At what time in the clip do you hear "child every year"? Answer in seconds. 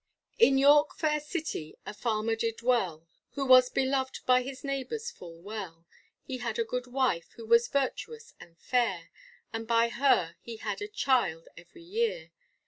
10.87-12.31